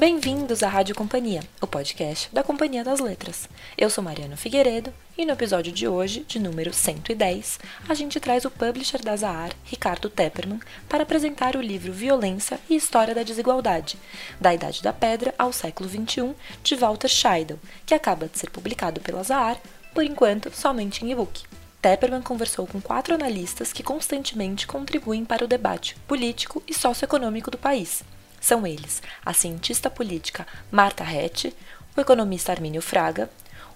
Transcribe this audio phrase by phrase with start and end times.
[0.00, 3.46] Bem-vindos à Rádio Companhia, o podcast da Companhia das Letras.
[3.76, 8.46] Eu sou Mariana Figueiredo e no episódio de hoje, de número 110, a gente traz
[8.46, 10.58] o publisher da Zahar, Ricardo Tepperman,
[10.88, 13.98] para apresentar o livro Violência e História da Desigualdade,
[14.40, 19.02] da Idade da Pedra ao século XXI, de Walter Scheidel, que acaba de ser publicado
[19.02, 19.60] pela Zahar,
[19.92, 21.42] por enquanto somente em e-book.
[21.82, 27.58] Tepperman conversou com quatro analistas que constantemente contribuem para o debate político e socioeconômico do
[27.58, 28.02] país
[28.40, 31.54] são eles a cientista política Marta Rett,
[31.96, 33.28] o economista Armínio Fraga,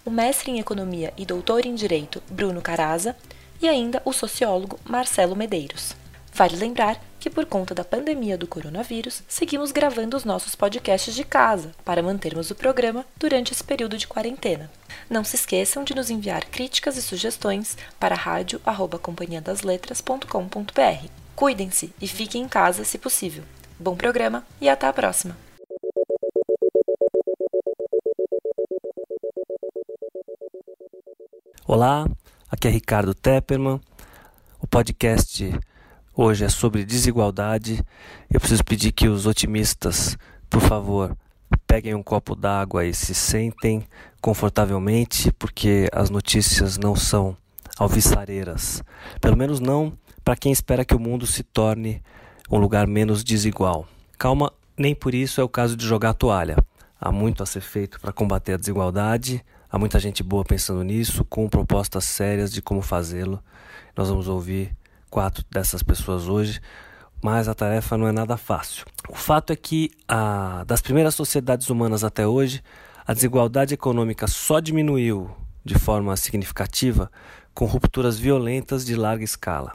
[0.04, 3.16] o mestre em economia e doutor em direito Bruno Caraza
[3.60, 5.94] e ainda o sociólogo Marcelo Medeiros.
[6.32, 11.22] Vale lembrar que, por conta da pandemia do coronavírus, seguimos gravando os nossos podcasts de
[11.22, 14.68] casa para mantermos o programa durante esse período de quarentena.
[15.08, 21.08] Não se esqueçam de nos enviar críticas e sugestões para rádio@companhiadasletras.com.br.
[21.36, 23.44] Cuidem-se e fiquem em casa se possível.
[23.78, 25.36] Bom programa e até a próxima!
[31.66, 32.06] Olá,
[32.48, 33.80] aqui é Ricardo Tepperman.
[34.60, 35.52] O podcast
[36.14, 37.84] hoje é sobre desigualdade.
[38.30, 40.16] Eu preciso pedir que os otimistas,
[40.48, 41.16] por favor,
[41.66, 43.82] peguem um copo d'água e se sentem
[44.20, 47.36] confortavelmente, porque as notícias não são
[47.76, 48.84] alvissareiras.
[49.20, 52.00] Pelo menos não para quem espera que o mundo se torne
[52.50, 53.86] um lugar menos desigual.
[54.18, 56.56] Calma, nem por isso é o caso de jogar a toalha.
[57.00, 61.24] Há muito a ser feito para combater a desigualdade, há muita gente boa pensando nisso,
[61.24, 63.42] com propostas sérias de como fazê-lo.
[63.96, 64.74] Nós vamos ouvir
[65.10, 66.60] quatro dessas pessoas hoje,
[67.22, 68.84] mas a tarefa não é nada fácil.
[69.08, 72.62] O fato é que, a, das primeiras sociedades humanas até hoje,
[73.06, 75.30] a desigualdade econômica só diminuiu
[75.64, 77.10] de forma significativa
[77.54, 79.72] com rupturas violentas de larga escala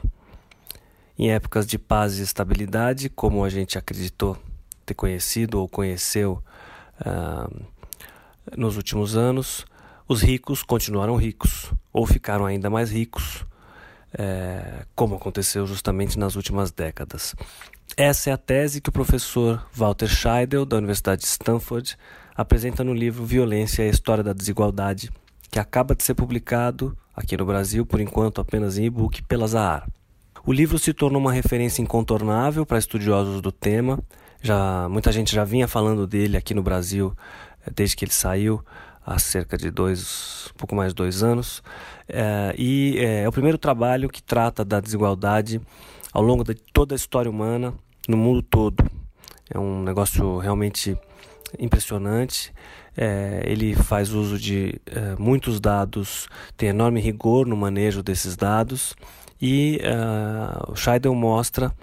[1.20, 4.38] em épocas de paz e estabilidade, como a gente acreditou
[4.86, 6.42] ter conhecido ou conheceu
[6.98, 7.62] uh,
[8.56, 9.66] nos últimos anos,
[10.08, 13.44] os ricos continuaram ricos ou ficaram ainda mais ricos,
[14.14, 17.34] é, como aconteceu justamente nas últimas décadas.
[17.98, 21.98] Essa é a tese que o professor Walter Scheidel, da Universidade de Stanford,
[22.34, 25.10] apresenta no livro Violência e a História da Desigualdade,
[25.50, 29.86] que acaba de ser publicado aqui no Brasil, por enquanto apenas em e-book, pela Zahar.
[30.44, 33.98] O livro se tornou uma referência incontornável para estudiosos do tema.
[34.40, 37.14] Já muita gente já vinha falando dele aqui no Brasil
[37.66, 38.64] eh, desde que ele saiu
[39.04, 41.62] há cerca de dois, pouco mais de dois anos.
[42.08, 45.60] É, e é, é o primeiro trabalho que trata da desigualdade
[46.10, 47.74] ao longo de toda a história humana
[48.08, 48.82] no mundo todo.
[49.52, 50.96] É um negócio realmente
[51.58, 52.50] impressionante.
[52.96, 58.96] É, ele faz uso de é, muitos dados, tem enorme rigor no manejo desses dados
[59.40, 61.74] e uh, o Scheidel mostra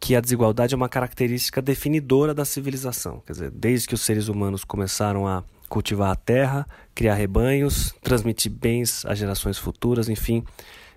[0.00, 3.22] que a desigualdade é uma característica definidora da civilização.
[3.26, 8.52] Quer dizer, desde que os seres humanos começaram a cultivar a terra, criar rebanhos, transmitir
[8.52, 10.44] bens às gerações futuras, enfim,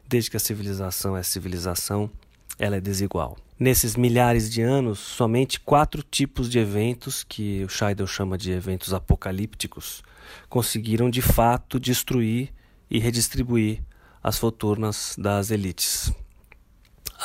[0.07, 2.09] desde que a civilização é civilização,
[2.57, 3.37] ela é desigual.
[3.59, 8.93] Nesses milhares de anos, somente quatro tipos de eventos, que o Scheidel chama de eventos
[8.93, 10.03] apocalípticos,
[10.47, 12.53] conseguiram de fato destruir
[12.89, 13.81] e redistribuir
[14.23, 16.11] as fortunas das elites.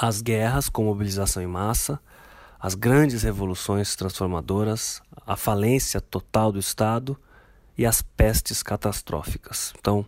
[0.01, 2.01] As guerras com mobilização em massa,
[2.59, 7.17] as grandes revoluções transformadoras, a falência total do Estado
[7.77, 9.75] e as pestes catastróficas.
[9.79, 10.07] Então,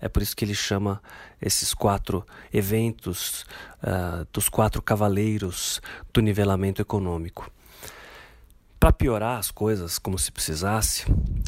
[0.00, 1.00] é por isso que ele chama
[1.40, 3.46] esses quatro eventos
[3.82, 5.80] uh, dos quatro cavaleiros
[6.12, 7.50] do nivelamento econômico.
[8.78, 11.06] Para piorar as coisas, como se precisasse,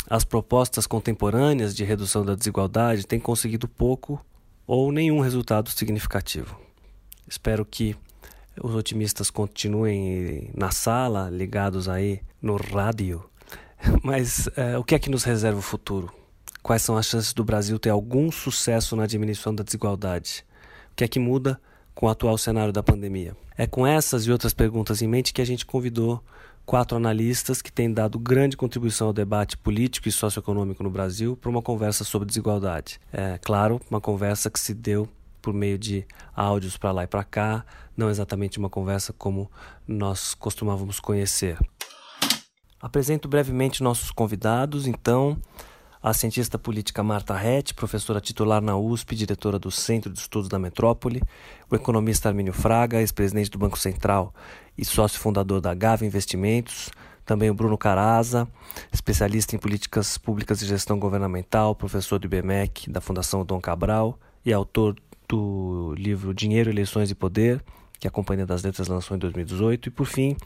[0.09, 4.25] as propostas contemporâneas de redução da desigualdade têm conseguido pouco
[4.67, 6.59] ou nenhum resultado significativo.
[7.29, 7.97] Espero que
[8.63, 13.25] os otimistas continuem na sala, ligados aí no rádio.
[14.03, 16.13] Mas é, o que é que nos reserva o futuro?
[16.63, 20.45] Quais são as chances do Brasil ter algum sucesso na diminuição da desigualdade?
[20.93, 21.61] O que é que muda
[21.95, 23.37] com o atual cenário da pandemia?
[23.57, 26.23] É com essas e outras perguntas em mente que a gente convidou
[26.67, 31.49] quatro analistas que têm dado grande contribuição ao debate político e socioeconômico no Brasil para
[31.49, 33.01] uma conversa sobre desigualdade.
[33.13, 35.09] É claro, uma conversa que se deu
[35.41, 36.05] por meio de
[36.35, 37.65] áudios para lá e para cá,
[37.97, 39.49] não exatamente uma conversa como
[39.87, 41.57] nós costumávamos conhecer.
[42.83, 45.41] Apresento brevemente nossos convidados, então
[46.03, 50.59] a cientista política Marta Rett, professora titular na USP, diretora do Centro de Estudos da
[50.59, 51.23] Metrópole,
[51.71, 54.35] o economista Armínio Fraga, ex-presidente do Banco Central
[54.77, 56.91] e sócio fundador da Gava Investimentos,
[57.25, 58.47] também o Bruno Caraza,
[58.93, 64.53] especialista em políticas públicas e gestão governamental, professor do IBMEC, da Fundação Dom Cabral e
[64.53, 64.97] autor
[65.29, 67.63] do livro Dinheiro, Eleições e Poder,
[67.99, 69.89] que a Companhia das Letras lançou em 2018.
[69.89, 70.37] E, por fim,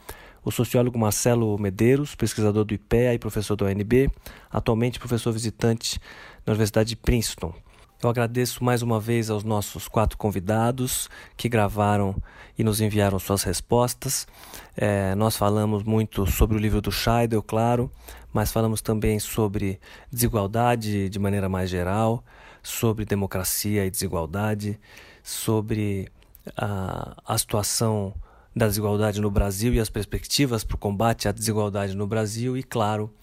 [0.43, 4.09] o sociólogo Marcelo Medeiros, pesquisador do IPEA e professor da UNB,
[4.49, 5.99] atualmente professor visitante
[6.45, 7.53] na Universidade de Princeton.
[8.03, 11.07] Eu agradeço mais uma vez aos nossos quatro convidados
[11.37, 12.15] que gravaram
[12.57, 14.27] e nos enviaram suas respostas.
[14.75, 17.91] É, nós falamos muito sobre o livro do Scheidel, claro,
[18.33, 19.79] mas falamos também sobre
[20.11, 22.23] desigualdade de maneira mais geral,
[22.63, 24.79] sobre democracia e desigualdade,
[25.21, 26.11] sobre
[26.57, 28.15] a, a situação
[28.55, 32.63] da desigualdade no Brasil e as perspectivas para o combate à desigualdade no Brasil e,
[32.63, 33.13] claro,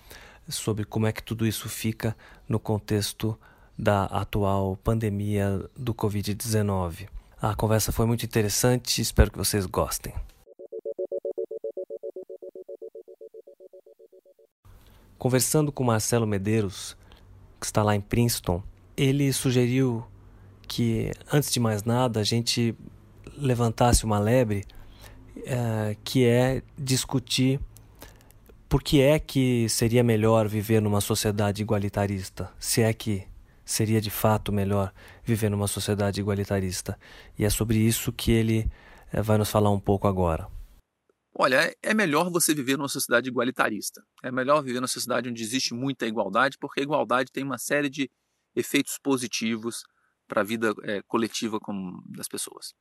[0.49, 2.17] sobre como é que tudo isso fica
[2.49, 3.37] no contexto
[3.79, 7.09] da atual pandemia do Covid-19.
[7.41, 10.13] A conversa foi muito interessante, espero que vocês gostem.
[15.17, 16.97] Conversando com Marcelo Medeiros,
[17.61, 18.63] que está lá em Princeton,
[18.97, 20.05] ele sugeriu
[20.67, 22.75] que, antes de mais nada, a gente
[23.37, 24.65] levantasse uma lebre
[25.37, 27.61] uh, que é discutir
[28.69, 33.27] por que é que seria melhor viver numa sociedade igualitarista, se é que
[33.69, 34.91] seria de fato melhor
[35.23, 36.99] viver numa sociedade igualitarista.
[37.39, 38.71] E é sobre isso que ele
[39.13, 40.49] eh, vai nos falar um pouco agora.
[41.35, 44.03] Olha, é melhor você viver numa sociedade igualitarista.
[44.25, 47.91] É melhor viver numa sociedade onde existe muita igualdade, porque a igualdade tem uma série
[47.91, 48.11] de
[48.57, 49.83] efeitos positivos
[50.27, 51.59] para a vida é, coletiva
[52.07, 52.73] das pessoas.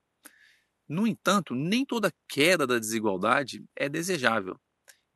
[0.88, 4.58] No entanto, nem toda queda da desigualdade é desejável.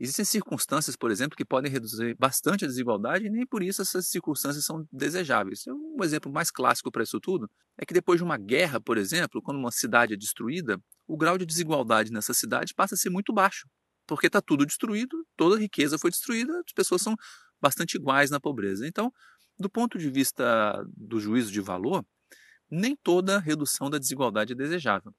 [0.03, 4.07] Existem circunstâncias, por exemplo, que podem reduzir bastante a desigualdade e nem por isso essas
[4.07, 5.63] circunstâncias são desejáveis.
[5.67, 9.39] Um exemplo mais clássico para isso tudo é que depois de uma guerra, por exemplo,
[9.43, 13.31] quando uma cidade é destruída, o grau de desigualdade nessa cidade passa a ser muito
[13.31, 13.67] baixo,
[14.07, 17.15] porque está tudo destruído, toda a riqueza foi destruída, as pessoas são
[17.61, 18.87] bastante iguais na pobreza.
[18.87, 19.13] Então,
[19.59, 22.03] do ponto de vista do juízo de valor,
[22.71, 25.13] nem toda redução da desigualdade é desejável.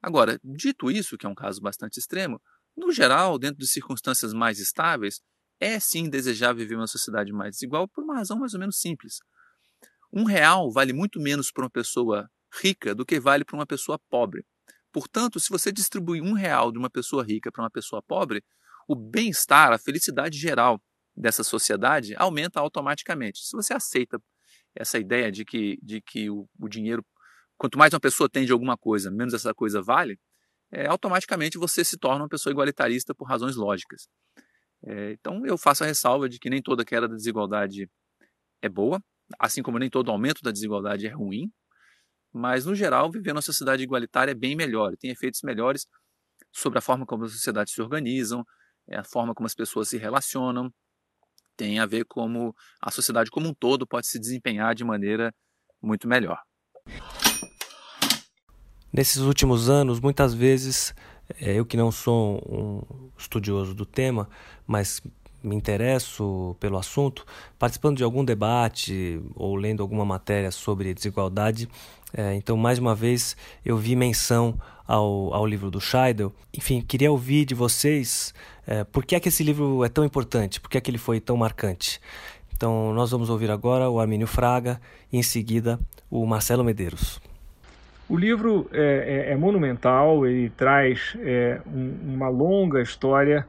[0.00, 2.40] Agora, dito isso, que é um caso bastante extremo,
[2.76, 5.20] no geral, dentro de circunstâncias mais estáveis,
[5.60, 9.18] é sim desejável viver uma sociedade mais desigual por uma razão mais ou menos simples.
[10.12, 12.28] Um real vale muito menos para uma pessoa
[12.62, 14.44] rica do que vale para uma pessoa pobre.
[14.92, 18.44] Portanto, se você distribui um real de uma pessoa rica para uma pessoa pobre,
[18.88, 20.80] o bem-estar, a felicidade geral
[21.16, 23.40] dessa sociedade aumenta automaticamente.
[23.40, 24.20] Se você aceita
[24.74, 27.04] essa ideia de que, de que o, o dinheiro,
[27.56, 30.18] quanto mais uma pessoa tem de alguma coisa, menos essa coisa vale,
[30.74, 34.08] é, automaticamente você se torna uma pessoa igualitarista por razões lógicas.
[34.84, 37.88] É, então eu faço a ressalva de que nem toda queda da desigualdade
[38.60, 39.00] é boa,
[39.38, 41.50] assim como nem todo aumento da desigualdade é ruim,
[42.32, 45.86] mas no geral viver numa sociedade igualitária é bem melhor, tem efeitos melhores
[46.52, 48.44] sobre a forma como as sociedades se organizam,
[48.88, 50.70] é a forma como as pessoas se relacionam,
[51.56, 55.32] tem a ver como a sociedade como um todo pode se desempenhar de maneira
[55.80, 56.42] muito melhor.
[58.94, 60.94] Nesses últimos anos, muitas vezes,
[61.40, 64.28] é, eu que não sou um estudioso do tema,
[64.64, 65.02] mas
[65.42, 67.26] me interesso pelo assunto,
[67.58, 71.68] participando de algum debate ou lendo alguma matéria sobre desigualdade.
[72.16, 74.54] É, então, mais uma vez, eu vi menção
[74.86, 76.32] ao, ao livro do Scheidel.
[76.56, 78.32] Enfim, queria ouvir de vocês
[78.64, 80.98] é, por que é que esse livro é tão importante, por que é que ele
[80.98, 82.00] foi tão marcante.
[82.54, 84.80] Então, nós vamos ouvir agora o Armínio Fraga
[85.12, 87.20] e, em seguida, o Marcelo Medeiros.
[88.08, 93.46] O livro é, é, é monumental, ele traz é, um, uma longa história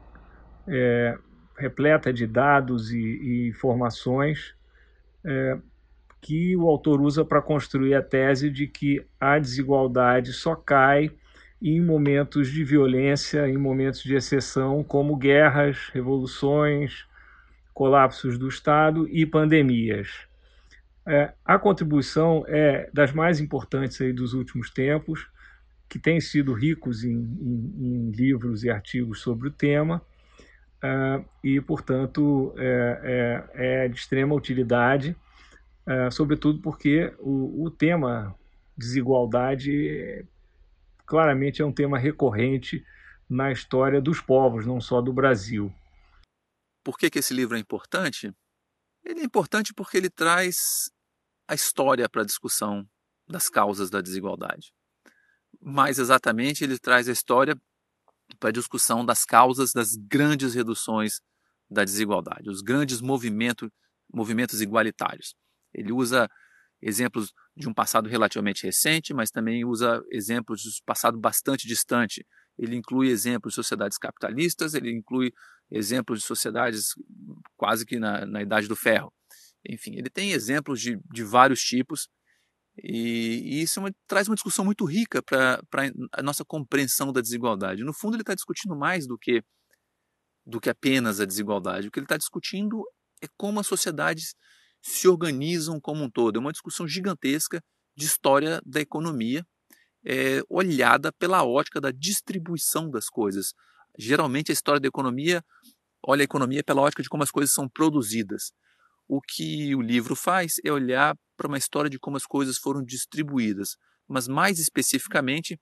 [0.66, 1.18] é,
[1.58, 4.54] repleta de dados e, e informações
[5.24, 5.58] é,
[6.20, 11.10] que o autor usa para construir a tese de que a desigualdade só cai
[11.60, 17.06] em momentos de violência, em momentos de exceção, como guerras, revoluções,
[17.72, 20.26] colapsos do Estado e pandemias.
[21.06, 25.28] É, a contribuição é das mais importantes aí dos últimos tempos,
[25.88, 30.02] que tem sido ricos em, em, em livros e artigos sobre o tema,
[30.82, 35.16] uh, e, portanto, é, é, é, de extrema utilidade,
[35.86, 38.34] uh, sobretudo porque o, o tema
[38.76, 40.26] desigualdade
[41.06, 42.84] claramente é um tema recorrente
[43.30, 45.72] na história dos povos, não só do Brasil.
[46.84, 48.32] Por que, que esse livro é importante?
[49.04, 50.90] Ele é importante porque ele traz
[51.48, 52.88] a história para a discussão
[53.28, 54.72] das causas da desigualdade.
[55.60, 57.56] Mais exatamente, ele traz a história
[58.38, 61.20] para a discussão das causas das grandes reduções
[61.70, 63.72] da desigualdade, os grandes movimento,
[64.12, 65.34] movimentos igualitários.
[65.74, 66.28] Ele usa
[66.80, 72.26] exemplos de um passado relativamente recente, mas também usa exemplos de um passado bastante distante.
[72.58, 75.32] Ele inclui exemplos de sociedades capitalistas, ele inclui
[75.70, 76.94] exemplos de sociedades
[77.56, 79.12] quase que na, na Idade do Ferro.
[79.68, 82.08] Enfim, ele tem exemplos de, de vários tipos
[82.82, 85.60] E, e isso é uma, traz uma discussão muito rica para
[86.12, 87.84] a nossa compreensão da desigualdade.
[87.84, 89.42] No fundo, ele está discutindo mais do que,
[90.46, 91.88] do que apenas a desigualdade.
[91.88, 92.84] O que ele está discutindo
[93.22, 94.34] é como as sociedades
[94.82, 96.36] se organizam como um todo.
[96.36, 97.62] É uma discussão gigantesca
[97.96, 99.44] de história da economia,
[100.04, 103.54] é, olhada pela ótica da distribuição das coisas.
[103.98, 105.42] Geralmente, a história da economia
[106.06, 108.52] olha a economia pela ótica de como as coisas são produzidas.
[109.08, 112.82] O que o livro faz é olhar para uma história de como as coisas foram
[112.82, 113.76] distribuídas,
[114.08, 115.60] mas mais especificamente,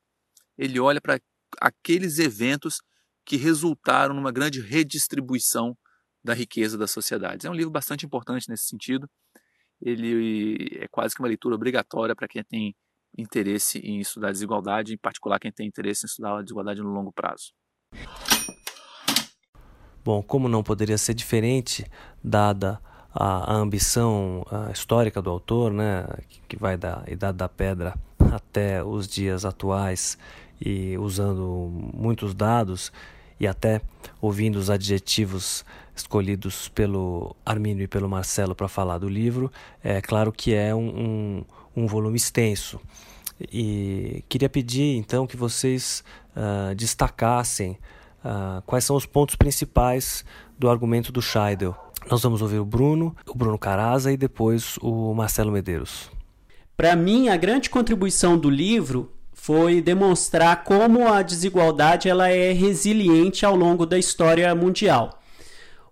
[0.56, 1.20] ele olha para
[1.60, 2.78] aqueles eventos
[3.24, 5.76] que resultaram numa grande redistribuição
[6.22, 7.44] da riqueza das sociedades.
[7.44, 9.08] É um livro bastante importante nesse sentido.
[9.80, 12.74] Ele é quase que uma leitura obrigatória para quem tem
[13.16, 17.12] interesse em estudar desigualdade, em particular quem tem interesse em estudar a desigualdade no longo
[17.12, 17.52] prazo.
[20.02, 21.84] Bom, como não poderia ser diferente,
[22.22, 22.80] dada
[23.14, 27.94] a, a ambição a histórica do autor, né, que, que vai da Idade da Pedra
[28.32, 30.18] até os dias atuais
[30.60, 32.92] e usando muitos dados
[33.38, 33.80] e até
[34.20, 39.50] ouvindo os adjetivos escolhidos pelo Armínio e pelo Marcelo para falar do livro,
[39.82, 40.88] é claro que é um,
[41.76, 42.80] um, um, volume extenso.
[43.52, 46.02] E queria pedir então que vocês
[46.36, 47.78] uh, destacassem
[48.24, 50.24] uh, quais são os pontos principais
[50.58, 51.76] do argumento do Scheidel.
[52.10, 56.10] Nós vamos ouvir o Bruno, o Bruno Caraza e depois o Marcelo Medeiros.
[56.76, 63.44] Para mim, a grande contribuição do livro foi demonstrar como a desigualdade ela é resiliente
[63.44, 65.20] ao longo da história mundial.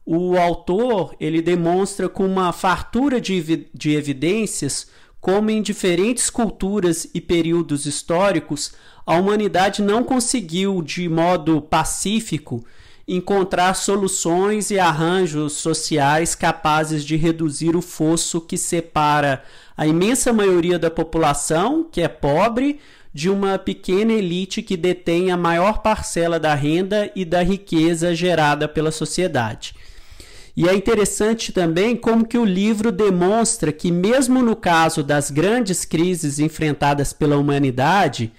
[0.04, 4.88] O autor ele demonstra com uma fartura de, de evidências
[5.21, 8.73] como em diferentes culturas e períodos históricos
[9.07, 12.64] a humanidade não conseguiu de modo pacífico
[13.06, 19.42] encontrar soluções e arranjos sociais capazes de reduzir o fosso que separa
[19.76, 22.78] a imensa maioria da população, que é pobre,
[23.12, 28.66] de uma pequena elite que detém a maior parcela da renda e da riqueza gerada
[28.66, 29.75] pela sociedade.
[30.56, 35.85] E é interessante também como que o livro demonstra que mesmo no caso das grandes
[35.85, 38.32] crises enfrentadas pela humanidade,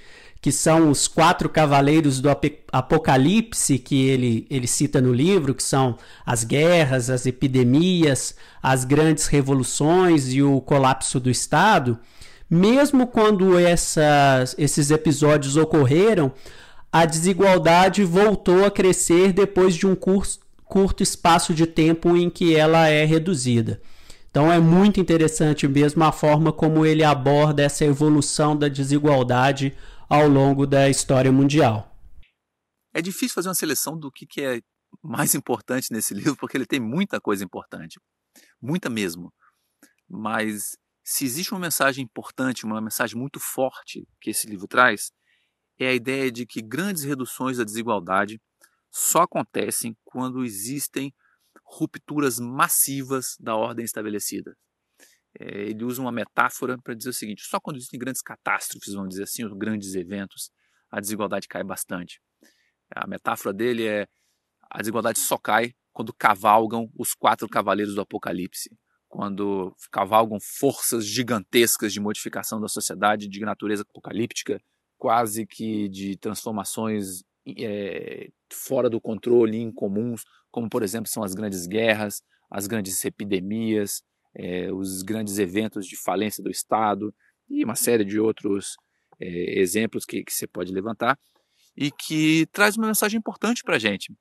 [0.43, 2.27] que são os quatro cavaleiros do
[2.69, 9.27] Apocalipse que ele, ele cita no livro, que são as guerras, as epidemias, as grandes
[9.27, 11.97] revoluções e o colapso do Estado,
[12.49, 16.29] mesmo quando essas, esses episódios ocorreram,
[16.91, 22.53] a desigualdade voltou a crescer depois de um curso, curto espaço de tempo em que
[22.53, 23.79] ela é reduzida.
[24.29, 29.73] Então é muito interessante mesmo a forma como ele aborda essa evolução da desigualdade
[30.13, 31.91] ao longo da história mundial.
[32.93, 34.61] É difícil fazer uma seleção do que, que é
[35.01, 37.99] mais importante nesse livro, porque ele tem muita coisa importante,
[38.61, 39.33] muita mesmo.
[40.07, 45.09] Mas se existe uma mensagem importante, uma mensagem muito forte que esse livro traz,
[45.79, 48.39] é a ideia de que grandes reduções da desigualdade
[48.91, 51.11] só acontecem quando existem
[51.65, 54.55] rupturas massivas da ordem estabelecida
[55.39, 59.09] é, ele usa uma metáfora para dizer o seguinte: só quando existem grandes catástrofes, vamos
[59.09, 60.51] dizer assim, os grandes eventos,
[60.91, 62.21] a desigualdade cai bastante.
[62.95, 64.07] A metáfora dele é:
[64.69, 68.69] a desigualdade só cai quando cavalgam os quatro cavaleiros do Apocalipse,
[69.07, 74.59] quando cavalgam forças gigantescas de modificação da sociedade de natureza apocalíptica,
[74.97, 77.23] quase que de transformações
[77.59, 84.01] é, fora do controle, incomuns, como por exemplo são as grandes guerras, as grandes epidemias,
[84.35, 87.13] é, os grandes eventos de falência do Estado
[87.49, 88.75] e uma série de outros
[89.19, 91.17] é, exemplos que, que você pode levantar
[91.75, 94.13] e que traz uma mensagem importante para a gente.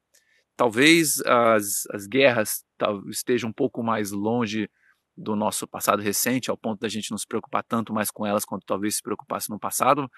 [0.56, 2.64] Talvez as, as guerras
[3.08, 4.68] estejam um pouco mais longe
[5.16, 8.44] do nosso passado recente, ao ponto da gente não se preocupar tanto mais com elas
[8.44, 10.10] quanto talvez se preocupasse no passado,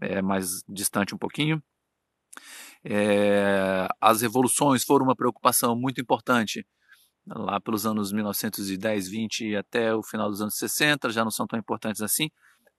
[0.00, 1.62] é, mais distante um pouquinho.
[2.84, 6.66] É, as revoluções foram uma preocupação muito importante
[7.28, 11.58] lá pelos anos 1910, 20 até o final dos anos 60, já não são tão
[11.58, 12.28] importantes assim.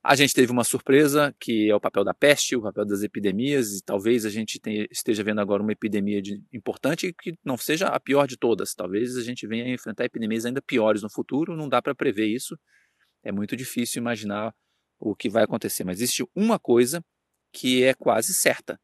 [0.03, 3.73] A gente teve uma surpresa, que é o papel da peste, o papel das epidemias,
[3.73, 7.99] e talvez a gente esteja vendo agora uma epidemia de, importante que não seja a
[7.99, 8.73] pior de todas.
[8.73, 12.27] Talvez a gente venha a enfrentar epidemias ainda piores no futuro, não dá para prever
[12.27, 12.57] isso.
[13.23, 14.53] É muito difícil imaginar
[14.99, 15.83] o que vai acontecer.
[15.83, 17.03] Mas existe uma coisa
[17.51, 18.79] que é quase certa: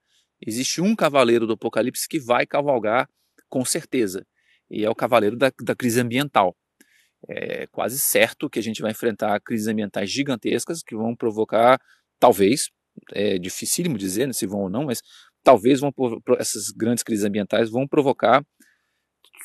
[0.45, 3.07] existe um cavaleiro do Apocalipse que vai cavalgar
[3.47, 4.25] com certeza
[4.73, 6.55] e é o cavaleiro da, da crise ambiental.
[7.29, 11.79] É quase certo que a gente vai enfrentar crises ambientais gigantescas que vão provocar,
[12.19, 12.69] talvez,
[13.13, 15.01] é dificílimo dizer né, se vão ou não, mas
[15.43, 15.91] talvez vão,
[16.37, 18.43] essas grandes crises ambientais vão provocar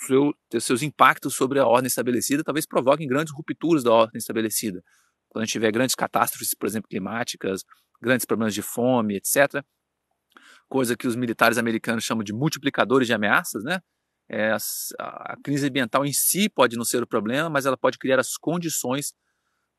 [0.06, 4.82] seu, seus impactos sobre a ordem estabelecida, talvez provoquem grandes rupturas da ordem estabelecida.
[5.28, 7.62] quando a gente tiver grandes catástrofes, por exemplo, climáticas,
[8.00, 9.62] grandes problemas de fome, etc.,
[10.68, 13.80] coisa que os militares americanos chamam de multiplicadores de ameaças, né?
[14.28, 17.98] É, a, a crise ambiental em si pode não ser o problema, mas ela pode
[17.98, 19.14] criar as condições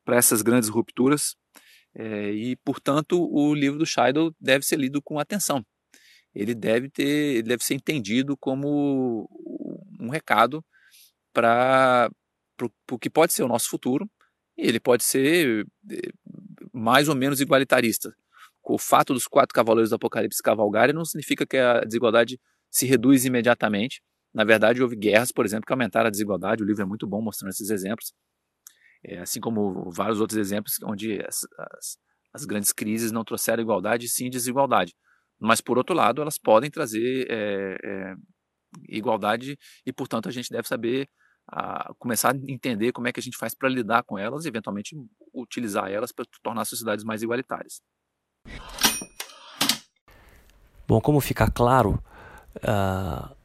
[0.03, 1.35] para essas grandes rupturas.
[1.95, 5.65] É, e, portanto, o livro do Scheidel deve ser lido com atenção.
[6.33, 9.27] Ele deve ter, ele deve ser entendido como
[9.99, 10.63] um recado
[11.33, 12.09] para
[12.91, 14.09] o que pode ser o nosso futuro.
[14.57, 16.11] E ele pode ser eh,
[16.73, 18.13] mais ou menos igualitarista.
[18.63, 22.39] O fato dos quatro cavaleiros do Apocalipse cavalgarem não significa que a desigualdade
[22.69, 24.01] se reduz imediatamente.
[24.33, 26.63] Na verdade, houve guerras, por exemplo, que aumentaram a desigualdade.
[26.63, 28.13] O livro é muito bom mostrando esses exemplos.
[29.03, 31.97] É, assim como vários outros exemplos onde as, as,
[32.33, 34.93] as, grandes crises não trouxeram igualdade, sim desigualdade.
[35.39, 38.15] Mas, por outro lado, elas podem trazer é, é,
[38.89, 41.07] igualdade e, portanto, a gente deve saber
[41.47, 44.49] a, começar a entender como é que a gente faz para lidar com elas e,
[44.49, 44.95] eventualmente,
[45.33, 47.81] utilizar elas para tornar as sociedades mais igualitárias.
[50.85, 52.03] Bom, como fica claro,
[52.57, 53.38] uh,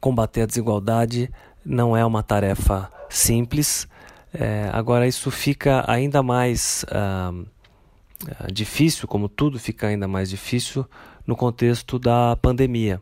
[0.00, 1.30] combater a desigualdade
[1.64, 3.86] não é uma tarefa simples.
[4.32, 7.46] É, agora, isso fica ainda mais uh,
[8.52, 10.86] difícil, como tudo fica ainda mais difícil,
[11.26, 13.00] no contexto da pandemia.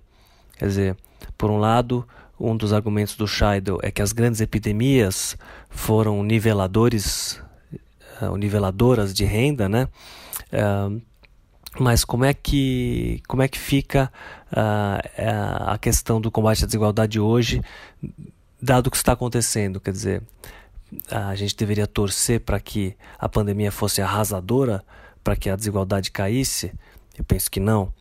[0.57, 0.97] Quer dizer,
[1.37, 2.07] por um lado,
[2.39, 5.37] um dos argumentos do Scheidel é que as grandes epidemias
[5.69, 7.41] foram niveladores,
[8.21, 9.89] uh, niveladoras de renda, né?
[10.53, 11.01] Uh,
[11.79, 14.11] mas como é que, como é que fica
[14.53, 17.63] uh, a questão do combate à desigualdade hoje,
[18.61, 19.81] dado o que está acontecendo?
[19.81, 20.23] Quer dizer,
[21.11, 24.83] a gente deveria torcer para que a pandemia fosse arrasadora,
[25.23, 26.73] para que a desigualdade caísse?
[27.17, 27.93] Eu penso que não.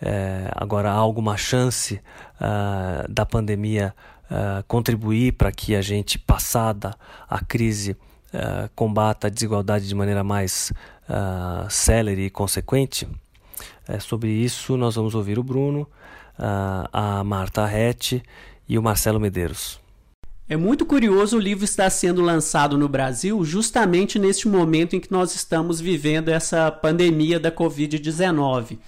[0.00, 2.00] É, agora, há alguma chance
[2.40, 6.94] uh, da pandemia uh, contribuir para que a gente, passada
[7.28, 7.96] a crise,
[8.74, 10.72] combata a desigualdade de maneira mais
[11.06, 13.06] uh, célere e consequente?
[13.92, 15.86] É, sobre isso, nós vamos ouvir o Bruno,
[16.38, 18.22] a Marta Rete
[18.66, 19.78] e o Marcelo Medeiros.
[20.48, 25.12] É muito curioso o livro estar sendo lançado no Brasil justamente neste momento em que
[25.12, 28.78] nós estamos vivendo essa pandemia da Covid-19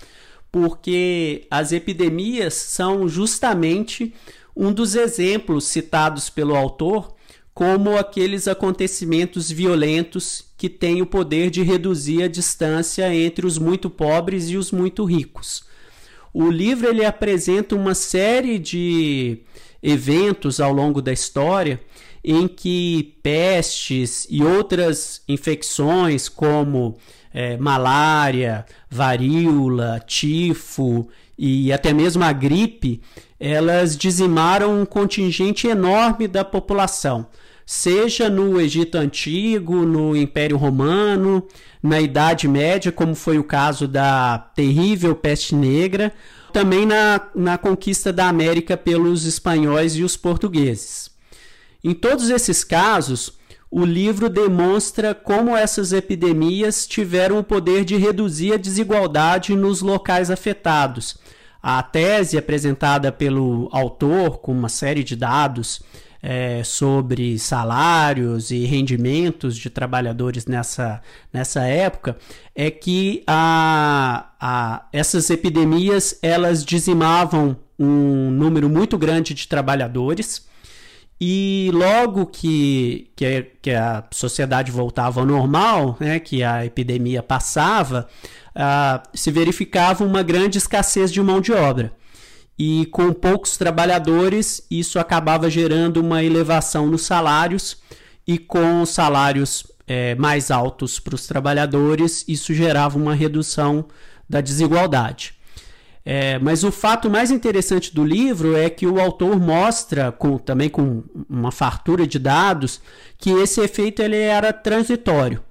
[0.55, 4.15] porque as epidemias são justamente
[4.57, 7.13] um dos exemplos citados pelo autor
[7.53, 13.91] como aqueles acontecimentos violentos que têm o poder de reduzir a distância entre os muito
[13.91, 15.63] pobres e os muito ricos.
[16.33, 19.41] O livro ele apresenta uma série de
[19.83, 21.79] eventos ao longo da história
[22.25, 26.97] em que pestes e outras infecções como
[27.35, 33.03] é, malária, varíola, tifo e até mesmo a gripe,
[33.39, 37.27] elas dizimaram um contingente enorme da população,
[37.67, 41.47] seja no Egito Antigo, no Império Romano,
[41.83, 46.13] na Idade Média, como foi o caso da terrível peste negra,
[46.53, 51.11] também na, na conquista da América pelos espanhóis e os portugueses.
[51.83, 53.39] Em todos esses casos,
[53.71, 60.31] o livro demonstra como essas epidemias tiveram o poder de reduzir a desigualdade nos locais
[60.31, 61.17] afetados.
[61.61, 65.83] A tese apresentada pelo autor, com uma série de dados
[66.27, 72.17] é, sobre salários e rendimentos de trabalhadores nessa, nessa época,
[72.55, 80.47] é que a, a, essas epidemias elas dizimavam um número muito grande de trabalhadores
[81.21, 88.09] e logo que, que, que, a sociedade voltava ao normal, né, que a epidemia passava,
[88.57, 91.93] uh, se verificava uma grande escassez de mão de obra.
[92.59, 97.77] E com poucos trabalhadores, isso acabava gerando uma elevação nos salários,
[98.27, 103.87] e com salários é, mais altos para os trabalhadores, isso gerava uma redução
[104.29, 105.35] da desigualdade.
[106.07, 110.69] É, mas o fato mais interessante do livro é que o autor mostra, com, também
[110.69, 112.81] com uma fartura de dados,
[113.19, 115.43] que esse efeito ele era transitório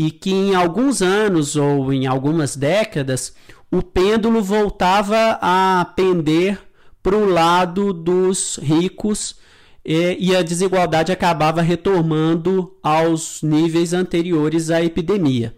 [0.00, 3.34] e que em alguns anos ou em algumas décadas
[3.70, 6.58] o pêndulo voltava a pender
[7.02, 9.36] para o lado dos ricos
[9.84, 15.54] e, e a desigualdade acabava retomando aos níveis anteriores à epidemia.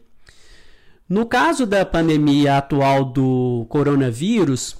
[1.08, 4.76] No caso da pandemia atual do coronavírus,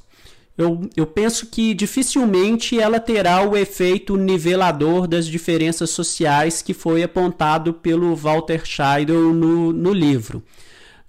[0.57, 7.03] eu, eu penso que dificilmente ela terá o efeito nivelador das diferenças sociais que foi
[7.03, 10.43] apontado pelo Walter Scheidel no, no livro.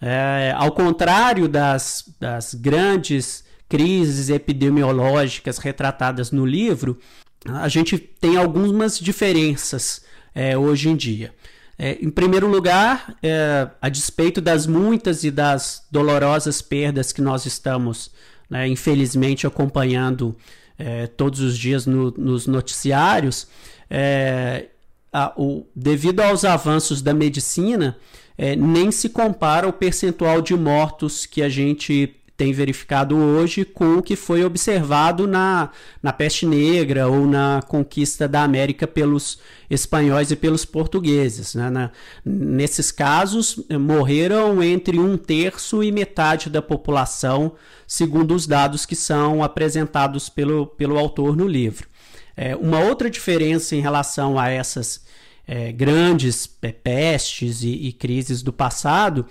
[0.01, 6.97] É, ao contrário das, das grandes crises epidemiológicas retratadas no livro,
[7.45, 11.33] a gente tem algumas diferenças é, hoje em dia.
[11.77, 17.45] É, em primeiro lugar, é, a despeito das muitas e das dolorosas perdas que nós
[17.45, 18.11] estamos,
[18.49, 20.35] né, infelizmente, acompanhando
[20.77, 23.47] é, todos os dias no, nos noticiários,
[23.89, 24.67] é,
[25.11, 27.97] a, o, devido aos avanços da medicina,
[28.41, 33.97] é, nem se compara o percentual de mortos que a gente tem verificado hoje com
[33.97, 35.69] o que foi observado na,
[36.01, 39.37] na peste negra ou na conquista da América pelos
[39.69, 41.53] espanhóis e pelos portugueses.
[41.53, 41.69] Né?
[41.69, 41.91] Na,
[42.25, 47.51] nesses casos, eh, morreram entre um terço e metade da população,
[47.85, 51.87] segundo os dados que são apresentados pelo, pelo autor no livro.
[52.35, 55.05] É, uma outra diferença em relação a essas
[55.51, 59.25] é, grandes pestes e, e crises do passado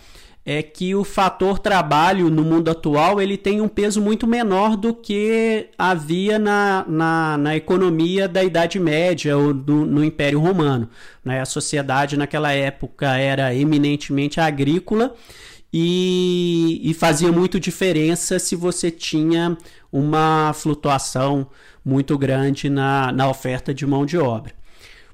[0.45, 4.93] é que o fator trabalho no mundo atual ele tem um peso muito menor do
[4.93, 10.91] que havia na, na, na economia da Idade Média ou do, no Império Romano.
[11.25, 11.41] Né?
[11.41, 15.15] A sociedade naquela época era eminentemente agrícola
[15.73, 19.57] e, e fazia muito diferença se você tinha
[19.91, 21.47] uma flutuação
[21.83, 24.60] muito grande na, na oferta de mão de obra.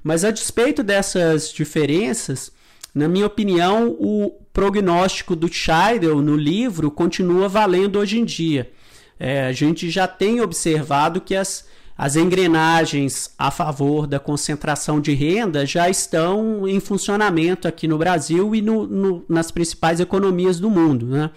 [0.06, 2.52] Mas a despeito dessas diferenças,
[2.94, 8.70] na minha opinião, o prognóstico do Scheidel no livro continua valendo hoje em dia.
[9.18, 11.66] É, a gente já tem observado que as,
[11.98, 18.54] as engrenagens a favor da concentração de renda já estão em funcionamento aqui no Brasil
[18.54, 21.04] e no, no, nas principais economias do mundo.
[21.04, 21.30] Né?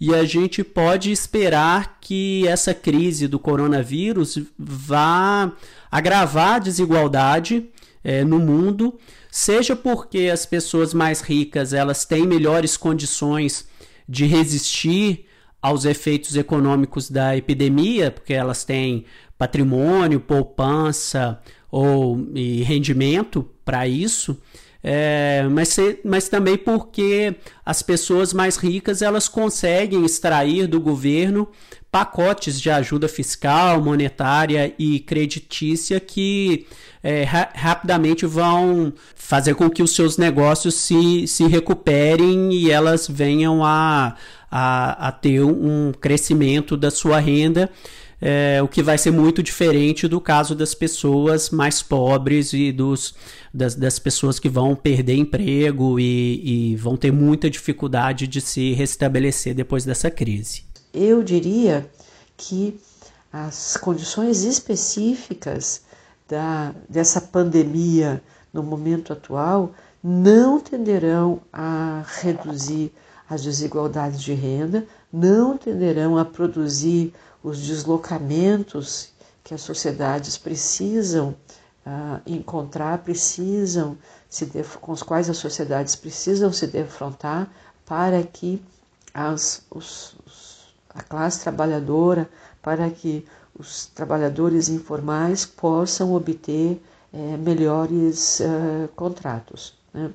[0.00, 5.52] E a gente pode esperar que essa crise do coronavírus vá
[5.90, 7.68] agravar a desigualdade
[8.06, 8.96] é, no mundo
[9.28, 13.66] seja porque as pessoas mais ricas elas têm melhores condições
[14.08, 15.26] de resistir
[15.60, 24.40] aos efeitos econômicos da epidemia, porque elas têm patrimônio, poupança ou e rendimento para isso,
[24.84, 31.48] é, mas, mas também porque as pessoas mais ricas elas conseguem extrair do governo
[31.96, 36.66] pacotes de ajuda fiscal, monetária e creditícia que
[37.02, 43.08] é, ra rapidamente vão fazer com que os seus negócios se, se recuperem e elas
[43.08, 44.14] venham a,
[44.50, 47.70] a, a ter um crescimento da sua renda.
[48.20, 53.14] É, o que vai ser muito diferente do caso das pessoas mais pobres e dos,
[53.54, 58.74] das, das pessoas que vão perder emprego e, e vão ter muita dificuldade de se
[58.74, 60.65] restabelecer depois dessa crise
[60.96, 61.88] eu diria
[62.36, 62.80] que
[63.32, 65.82] as condições específicas
[66.28, 72.92] da, dessa pandemia no momento atual não tenderão a reduzir
[73.28, 79.10] as desigualdades de renda, não tenderão a produzir os deslocamentos
[79.42, 81.36] que as sociedades precisam
[81.86, 84.46] uh, encontrar, precisam se
[84.80, 87.50] com os quais as sociedades precisam se defrontar
[87.84, 88.62] para que
[89.14, 90.16] as, os,
[90.96, 92.28] a classe trabalhadora
[92.62, 93.24] para que
[93.58, 96.82] os trabalhadores informais possam obter
[97.12, 99.74] é, melhores uh, contratos.
[99.92, 100.10] Né?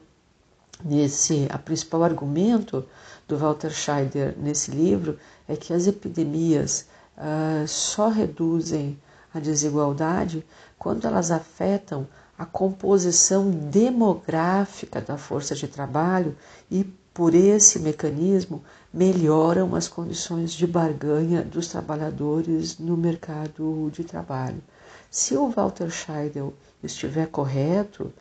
[0.84, 2.86] Nesse, a principal argumento
[3.28, 5.17] do Walter Scheider nesse livro
[5.48, 9.00] é que as epidemias uh, só reduzem
[9.34, 10.46] a desigualdade
[10.78, 16.36] quando elas afetam a composição demográfica da força de trabalho
[16.70, 24.62] e, por esse mecanismo, melhoram as condições de barganha dos trabalhadores no mercado de trabalho.
[25.10, 28.13] Se o Walter Scheidel estiver correto,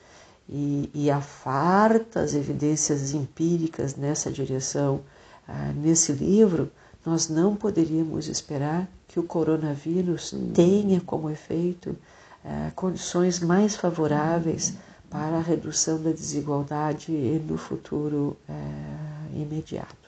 [0.51, 5.01] e, e há fartas evidências empíricas nessa direção
[5.47, 6.71] ah, nesse livro,
[7.07, 11.97] nós não poderíamos esperar que o coronavírus tenha como efeito
[12.45, 14.75] ah, condições mais favoráveis
[15.09, 17.13] para a redução da desigualdade
[17.47, 20.00] no futuro ah, imediato.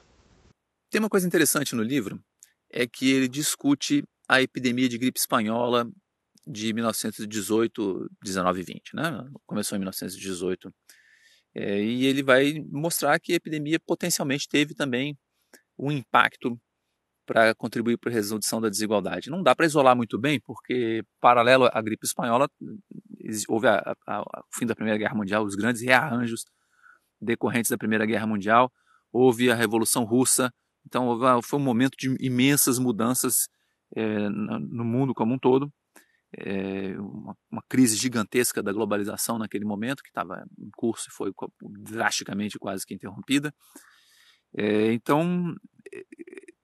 [0.92, 2.22] Tem uma coisa interessante no livro,
[2.70, 5.90] é que ele discute a epidemia de gripe espanhola
[6.46, 9.24] de 1918, 19 e 20, né?
[9.46, 10.70] Começou em 1918.
[11.54, 15.16] É, e ele vai mostrar que a epidemia potencialmente teve também
[15.78, 16.60] um impacto
[17.24, 19.30] para contribuir para a resolução da desigualdade.
[19.30, 22.50] Não dá para isolar muito bem, porque paralelo à gripe espanhola
[23.48, 26.44] houve o fim da Primeira Guerra Mundial, os grandes rearranjos
[27.18, 28.70] decorrentes da Primeira Guerra Mundial,
[29.10, 30.52] houve a Revolução Russa,
[30.86, 33.48] então foi um momento de imensas mudanças
[33.94, 35.72] é, no mundo como um todo,
[36.38, 41.30] é, uma, uma, crise gigantesca da globalização naquele momento que estava em curso e foi
[41.60, 43.54] drasticamente quase que interrompida.
[44.56, 45.54] É, então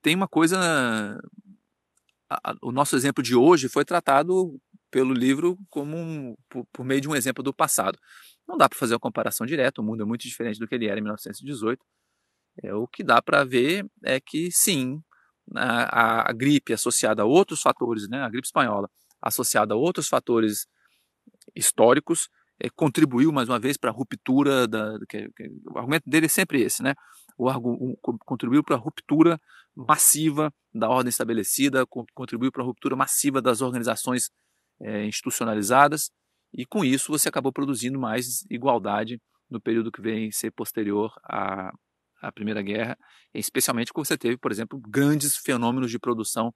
[0.01, 0.59] tem uma coisa,
[2.31, 4.59] a, a, o nosso exemplo de hoje foi tratado
[4.91, 7.99] pelo livro como um, por, por meio de um exemplo do passado.
[8.47, 10.87] Não dá para fazer uma comparação direta, o mundo é muito diferente do que ele
[10.87, 11.85] era em 1918.
[12.63, 15.03] É, o que dá para ver é que sim,
[15.55, 18.91] a, a, gripe associada a outros fatores, né, a gripe espanhola
[19.21, 20.67] associada a outros fatores
[21.55, 22.29] históricos,
[22.61, 26.29] é, contribuiu mais uma vez para a ruptura da, que, que, o argumento dele é
[26.29, 26.95] sempre esse, né?
[27.37, 29.41] O, o contribuiu para a ruptura
[29.75, 34.31] massiva da ordem estabelecida, contribuiu para a ruptura massiva das organizações
[34.81, 36.11] é, institucionalizadas
[36.53, 41.73] e com isso você acabou produzindo mais igualdade no período que vem ser posterior à,
[42.21, 42.99] à Primeira Guerra,
[43.33, 46.53] especialmente quando você teve, por exemplo, grandes fenômenos de produção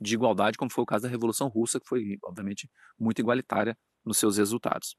[0.00, 4.18] de igualdade, como foi o caso da Revolução Russa, que foi, obviamente, muito igualitária nos
[4.18, 4.94] seus resultados.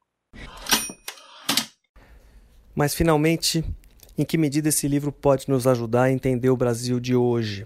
[2.75, 3.63] Mas, finalmente,
[4.17, 7.65] em que medida esse livro pode nos ajudar a entender o Brasil de hoje?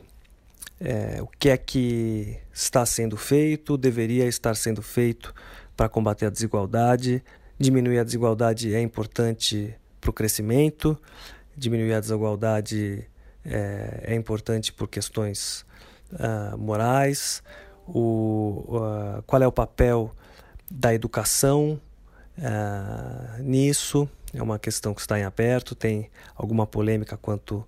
[0.79, 5.33] É, o que é que está sendo feito, deveria estar sendo feito
[5.77, 7.23] para combater a desigualdade?
[7.57, 10.99] Diminuir a desigualdade é importante para o crescimento,
[11.55, 13.07] diminuir a desigualdade
[13.45, 15.65] é, é importante por questões
[16.13, 17.43] uh, morais.
[17.87, 20.13] O, uh, qual é o papel
[20.69, 21.79] da educação
[22.37, 24.07] uh, nisso?
[24.33, 27.65] É uma questão que está em aberto, tem alguma polêmica quanto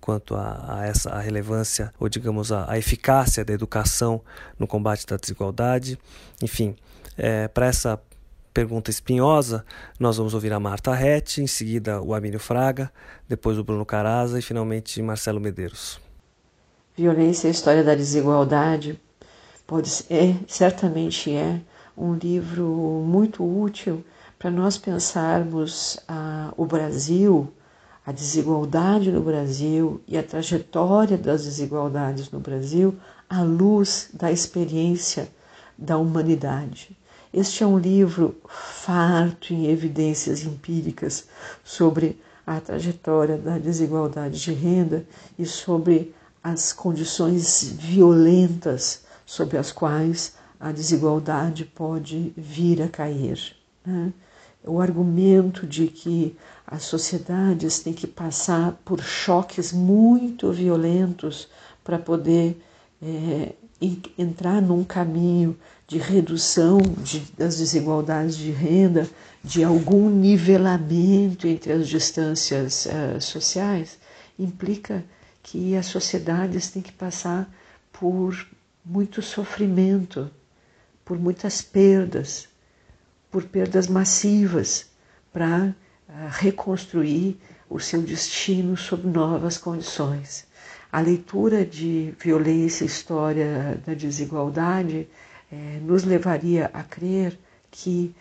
[0.00, 4.22] quanto a, a essa a relevância ou digamos a, a, eficácia da educação
[4.58, 5.98] no combate da desigualdade.
[6.42, 6.74] Enfim,
[7.18, 8.00] é, para essa
[8.52, 9.64] pergunta espinhosa,
[9.98, 12.92] nós vamos ouvir a Marta Rett, em seguida o Amílio Fraga,
[13.28, 16.00] depois o Bruno Caraza e finalmente Marcelo Medeiros.
[16.96, 19.00] Violência e a História da Desigualdade
[19.66, 21.60] pode é, certamente é
[21.96, 22.66] um livro
[23.06, 24.04] muito útil
[24.38, 27.52] para nós pensarmos ah, o Brasil,
[28.04, 32.96] a desigualdade no Brasil e a trajetória das desigualdades no Brasil
[33.28, 35.28] à luz da experiência
[35.78, 36.96] da humanidade.
[37.32, 41.26] Este é um livro farto em evidências empíricas
[41.64, 45.06] sobre a trajetória da desigualdade de renda
[45.38, 53.54] e sobre as condições violentas sobre as quais a desigualdade pode vir a cair.
[53.86, 54.12] Né?
[54.64, 61.48] o argumento de que as sociedades têm que passar por choques muito violentos
[61.82, 62.60] para poder
[63.02, 63.54] é,
[64.18, 65.56] entrar num caminho
[65.90, 69.10] de redução de, das desigualdades de renda,
[69.42, 73.98] de algum nivelamento entre as distâncias uh, sociais,
[74.38, 75.04] implica
[75.42, 77.52] que as sociedades têm que passar
[77.92, 78.46] por
[78.84, 80.30] muito sofrimento,
[81.04, 82.46] por muitas perdas,
[83.28, 84.86] por perdas massivas
[85.32, 85.74] para
[86.08, 87.36] uh, reconstruir
[87.68, 90.46] o seu destino sob novas condições.
[90.92, 95.08] A leitura de violência história da desigualdade
[95.52, 97.38] eh, nos levaria a crer
[97.70, 98.14] que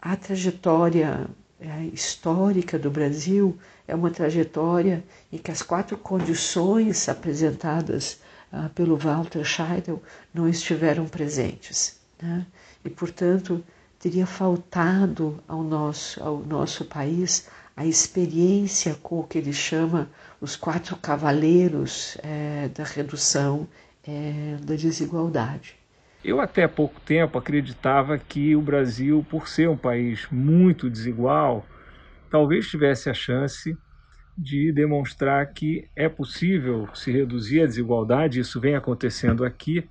[0.00, 1.26] a trajetória
[1.60, 8.18] eh, histórica do Brasil é uma trajetória em que as quatro condições apresentadas
[8.52, 12.00] uh, pelo Walter Scheidel não estiveram presentes.
[12.20, 12.46] Né?
[12.84, 13.62] E, portanto,
[13.98, 20.08] teria faltado ao nosso, ao nosso país a experiência com o que ele chama
[20.40, 23.66] os quatro cavaleiros é, da redução
[24.06, 25.76] é, da desigualdade.
[26.24, 31.66] Eu até pouco tempo acreditava que o Brasil, por ser um país muito desigual,
[32.30, 33.76] talvez tivesse a chance
[34.36, 39.86] de demonstrar que é possível se reduzir a desigualdade, isso vem acontecendo aqui,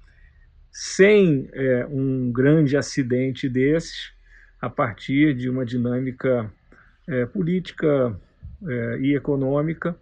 [0.72, 4.12] sem é, um grande acidente desses,
[4.60, 6.52] a partir de uma dinâmica
[7.08, 8.20] é, política
[8.68, 9.96] é, e econômica.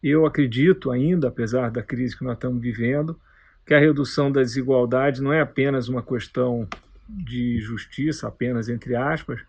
[0.00, 3.18] Eu acredito ainda, apesar da crise que nós estamos vivendo,
[3.66, 6.68] que a redução da desigualdade não é apenas uma questão
[7.08, 9.40] de justiça, apenas entre aspas,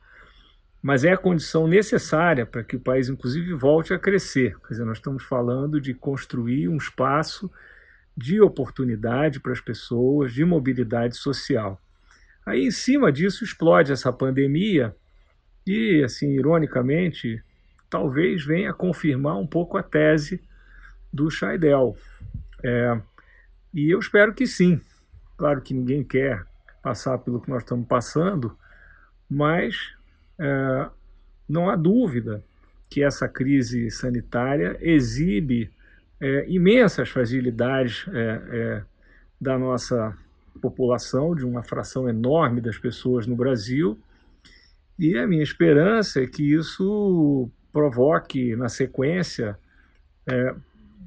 [0.82, 4.58] mas é a condição necessária para que o país, inclusive, volte a crescer.
[4.62, 7.51] Quer dizer, nós estamos falando de construir um espaço
[8.15, 11.80] de oportunidade para as pessoas, de mobilidade social.
[12.45, 14.95] Aí, em cima disso, explode essa pandemia
[15.65, 17.43] e, assim, ironicamente,
[17.89, 20.41] talvez venha confirmar um pouco a tese
[21.12, 21.95] do Scheidel.
[22.63, 22.99] É,
[23.73, 24.80] e eu espero que sim.
[25.38, 26.45] Claro que ninguém quer
[26.82, 28.58] passar pelo que nós estamos passando,
[29.30, 29.75] mas
[30.39, 30.89] é,
[31.47, 32.43] não há dúvida
[32.89, 35.71] que essa crise sanitária exibe
[36.19, 38.84] é, imensas fragilidades é, é,
[39.39, 40.17] da nossa
[40.62, 43.99] população, de uma fração enorme das pessoas no Brasil.
[44.97, 49.58] E a minha esperança é que isso provoque, na sequência,
[50.25, 50.56] é,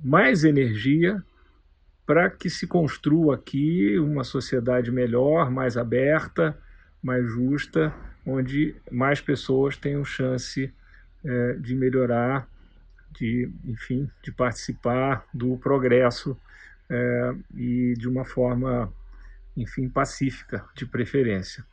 [0.05, 1.23] mais energia
[2.11, 6.59] para que se construa aqui uma sociedade melhor, mais aberta,
[7.01, 7.95] mais justa,
[8.27, 10.75] onde mais pessoas tenham chance
[11.25, 12.49] é, de melhorar,
[13.13, 16.37] de, enfim, de participar do progresso
[16.91, 18.93] é, e de uma forma,
[19.57, 21.65] enfim, pacífica, de preferência.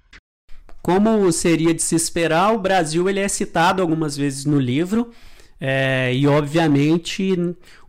[0.84, 5.12] Como seria de se esperar, o Brasil ele é citado algumas vezes no livro,
[5.60, 7.34] é, e obviamente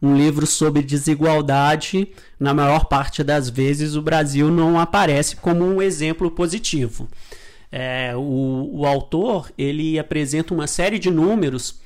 [0.00, 2.08] um livro sobre desigualdade,
[2.40, 7.08] na maior parte das vezes o Brasil não aparece como um exemplo positivo.
[7.70, 11.80] É, o, o, autor ele apresenta uma série de números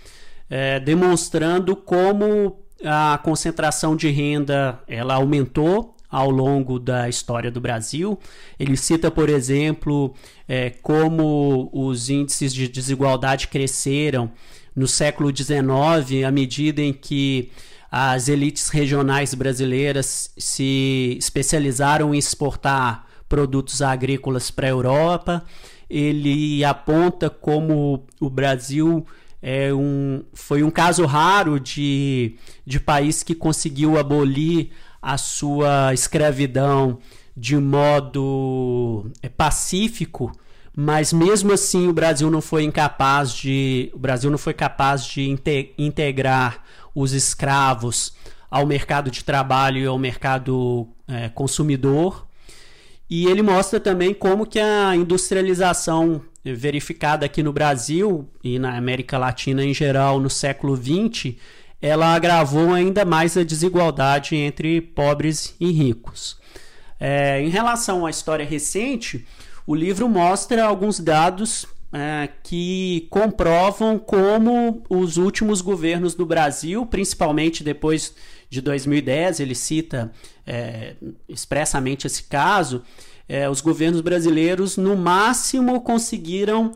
[0.49, 8.17] é, demonstrando como a concentração de renda ela aumentou ao longo da história do Brasil.
[8.61, 10.15] Ele cita, por exemplo,
[10.47, 14.31] é, como os índices de desigualdade cresceram
[14.75, 17.51] no século XIX à medida em que
[17.91, 25.45] as elites regionais brasileiras se especializaram em exportar produtos agrícolas para a Europa.
[25.91, 29.07] Ele aponta como o Brasil
[29.43, 34.71] é um, foi um caso raro de, de país que conseguiu abolir
[35.03, 36.99] a sua escravidão
[37.37, 40.31] de modo é, pacífico,
[40.75, 45.37] mas mesmo assim o Brasil não foi incapaz de o Brasil não foi capaz de
[45.77, 46.63] integrar
[46.95, 48.15] os escravos
[48.51, 52.27] ao mercado de trabalho e ao mercado é, consumidor
[53.09, 59.19] e ele mostra também como que a industrialização verificada aqui no Brasil e na América
[59.19, 61.37] Latina em geral no século XX
[61.83, 66.41] ela agravou ainda mais a desigualdade entre pobres e ricos.
[66.99, 69.27] É, em relação à história recente,
[69.67, 77.63] o livro mostra alguns dados é, que comprovam como os últimos governos do Brasil, principalmente
[77.63, 78.15] depois
[78.49, 80.11] de 2010, ele cita
[80.47, 80.95] é,
[81.29, 82.83] expressamente esse caso,
[83.29, 86.73] é, os governos brasileiros no máximo conseguiram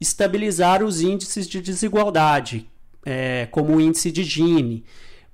[0.00, 2.68] estabilizar os índices de desigualdade,
[3.04, 4.84] é, como o índice de Gini,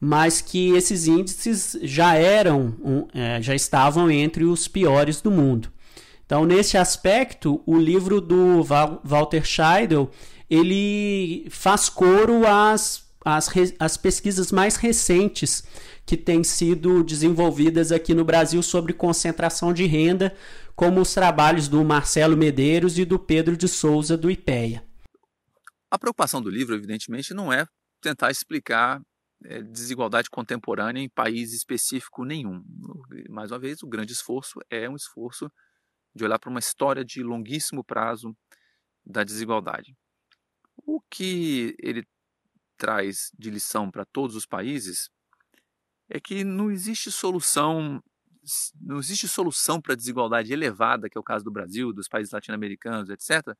[0.01, 5.71] mas que esses índices já eram, é, já estavam entre os piores do mundo.
[6.29, 8.62] Então, nesse aspecto, o livro do
[9.03, 10.11] Walter Scheidel
[10.51, 15.64] ele faz coro às, às, às pesquisas mais recentes
[16.05, 20.37] que têm sido desenvolvidas aqui no Brasil sobre concentração de renda,
[20.77, 24.85] como os trabalhos do Marcelo Medeiros e do Pedro de Souza do IPEA.
[25.91, 27.67] A preocupação do livro, evidentemente, não é
[28.03, 29.01] tentar explicar
[29.47, 32.62] é, desigualdade contemporânea em país específico nenhum.
[33.31, 35.51] Mais uma vez, o grande esforço é um esforço
[36.14, 38.37] de olhar para uma história de longuíssimo prazo
[39.05, 39.97] da desigualdade.
[40.77, 42.07] O que ele
[42.77, 45.11] traz de lição para todos os países
[46.09, 48.03] é que não existe solução
[48.81, 52.33] não existe solução para a desigualdade elevada, que é o caso do Brasil, dos países
[52.33, 53.55] latino-americanos, etc.,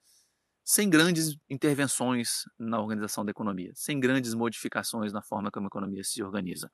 [0.65, 6.05] sem grandes intervenções na organização da economia, sem grandes modificações na forma como a economia
[6.05, 6.71] se organiza.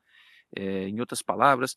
[0.56, 1.76] É, em outras palavras,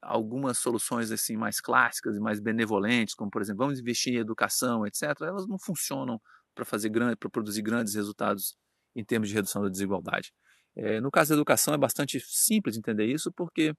[0.00, 4.86] algumas soluções assim mais clássicas e mais benevolentes, como por exemplo, vamos investir em educação,
[4.86, 6.20] etc., elas não funcionam
[6.54, 8.56] para fazer grande, para produzir grandes resultados
[8.94, 10.32] em termos de redução da desigualdade.
[10.76, 13.74] É, no caso da educação é bastante simples entender isso, porque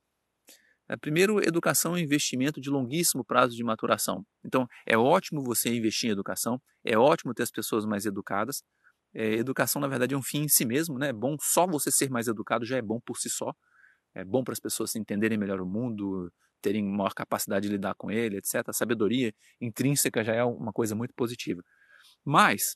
[0.90, 4.26] é, primeiro, educação é um investimento de longuíssimo prazo de maturação.
[4.44, 8.64] Então, é ótimo você investir em educação, é ótimo ter as pessoas mais educadas.
[9.14, 11.10] É, educação, na verdade, é um fim em si mesmo, né?
[11.10, 13.54] É bom só você ser mais educado já é bom por si só.
[14.14, 18.12] É bom para as pessoas entenderem melhor o mundo, terem maior capacidade de lidar com
[18.12, 18.68] ele, etc.
[18.68, 21.64] A sabedoria intrínseca já é uma coisa muito positiva.
[22.26, 22.76] Mas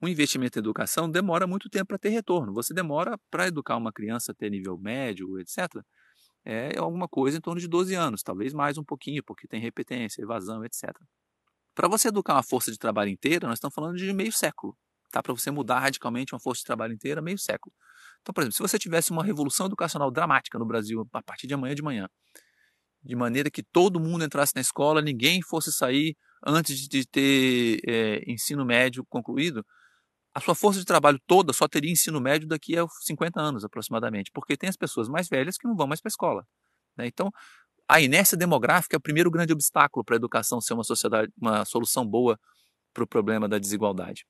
[0.00, 2.52] um investimento em educação demora muito tempo para ter retorno.
[2.52, 5.82] Você demora para educar uma criança a ter nível médio, etc.
[6.44, 10.22] É alguma coisa em torno de 12 anos, talvez mais um pouquinho, porque tem repetência,
[10.22, 10.90] evasão, etc.
[11.74, 14.76] Para você educar uma força de trabalho inteira, nós estamos falando de meio século.
[15.10, 15.22] Tá?
[15.22, 17.74] Para você mudar radicalmente uma força de trabalho inteira, meio século.
[18.24, 21.52] Então, por exemplo, se você tivesse uma revolução educacional dramática no Brasil a partir de
[21.52, 22.08] amanhã de manhã,
[23.02, 28.22] de maneira que todo mundo entrasse na escola, ninguém fosse sair antes de ter é,
[28.26, 29.62] ensino médio concluído,
[30.34, 34.30] a sua força de trabalho toda só teria ensino médio daqui a 50 anos aproximadamente,
[34.32, 36.46] porque tem as pessoas mais velhas que não vão mais para a escola.
[36.96, 37.06] Né?
[37.06, 37.30] Então,
[37.86, 41.66] a inércia demográfica é o primeiro grande obstáculo para a educação ser uma sociedade, uma
[41.66, 42.40] solução boa
[42.94, 44.24] para o problema da desigualdade.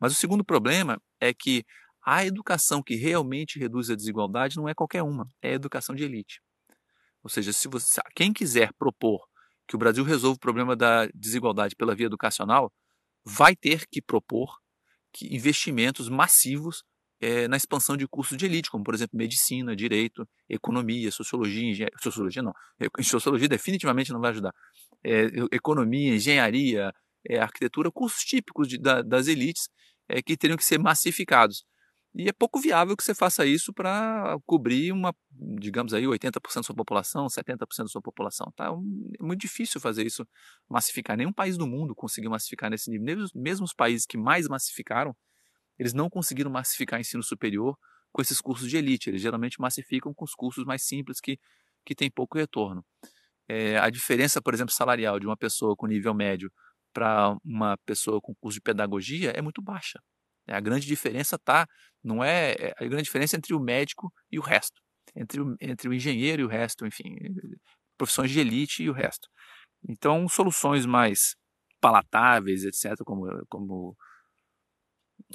[0.00, 1.64] Mas o segundo problema é que
[2.04, 6.04] a educação que realmente reduz a desigualdade não é qualquer uma, é a educação de
[6.04, 6.40] elite.
[7.22, 9.26] Ou seja, se você, quem quiser propor
[9.68, 12.72] que o Brasil resolva o problema da desigualdade pela via educacional,
[13.24, 14.58] vai ter que propor
[15.12, 16.82] que investimentos massivos
[17.20, 21.98] é, na expansão de cursos de elite, como por exemplo medicina, direito, economia, sociologia, engenharia,
[22.02, 22.54] sociologia não,
[23.02, 24.52] sociologia definitivamente não vai ajudar,
[25.04, 26.92] é, economia, engenharia,
[27.28, 29.68] é, arquitetura, cursos típicos de, da, das elites
[30.08, 31.64] é, que teriam que ser massificados.
[32.14, 36.62] E é pouco viável que você faça isso para cobrir uma, digamos aí, 80% da
[36.64, 38.52] sua população, 70% da sua população.
[38.56, 38.66] Tá?
[38.66, 40.26] É muito difícil fazer isso
[40.68, 41.16] massificar.
[41.16, 43.04] Nenhum país do mundo conseguiu massificar nesse nível.
[43.04, 45.14] Mesmo, mesmo os países que mais massificaram,
[45.78, 47.78] eles não conseguiram massificar ensino superior
[48.12, 49.08] com esses cursos de elite.
[49.08, 51.38] Eles geralmente massificam com os cursos mais simples que,
[51.86, 52.84] que têm pouco retorno.
[53.48, 56.52] É, a diferença, por exemplo, salarial de uma pessoa com nível médio
[56.92, 60.00] para uma pessoa com curso de pedagogia é muito baixa.
[60.46, 61.66] É, a grande diferença tá,
[62.02, 64.80] não é, é a grande diferença entre o médico e o resto,
[65.14, 67.16] entre o, entre o engenheiro e o resto, enfim,
[67.96, 69.28] profissões de elite e o resto.
[69.88, 71.36] Então, soluções mais
[71.80, 73.96] palatáveis, etc., como, como,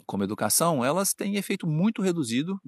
[0.06, 2.60] como educação, elas têm efeito muito reduzido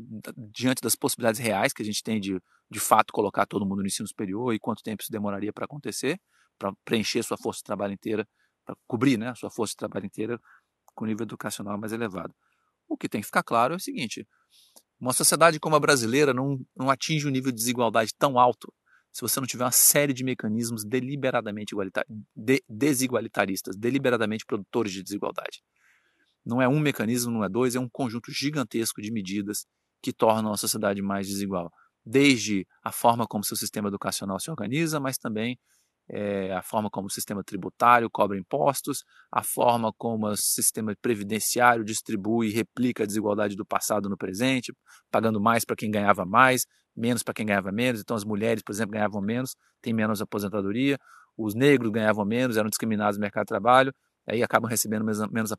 [0.52, 3.88] diante das possibilidades reais que a gente tem de, de fato, colocar todo mundo no
[3.88, 6.20] ensino superior e quanto tempo isso demoraria para acontecer,
[6.58, 8.28] para preencher sua força de trabalho inteira,
[8.66, 10.40] para cobrir né, sua força de trabalho inteira
[10.98, 12.34] com nível educacional mais elevado.
[12.90, 14.28] O que tem que ficar claro é o seguinte:
[15.00, 18.74] uma sociedade como a brasileira não, não atinge um nível de desigualdade tão alto
[19.14, 21.76] se você não tiver uma série de mecanismos deliberadamente
[22.36, 25.64] de, desigualitaristas, deliberadamente produtores de desigualdade.
[26.46, 29.66] Não é um mecanismo, não é dois, é um conjunto gigantesco de medidas
[30.02, 31.72] que tornam a sociedade mais desigual.
[32.06, 35.58] Desde a forma como seu sistema educacional se organiza, mas também
[36.10, 41.84] é, a forma como o sistema tributário cobra impostos, a forma como o sistema previdenciário
[41.84, 44.74] distribui e replica a desigualdade do passado no presente,
[45.12, 48.02] pagando mais para quem ganhava mais, menos para quem ganhava menos.
[48.02, 50.98] Então, as mulheres, por exemplo, ganhavam menos, têm menos aposentadoria,
[51.38, 53.94] os negros ganhavam menos, eram discriminados no mercado de trabalho,
[54.28, 55.52] aí acabam recebendo menos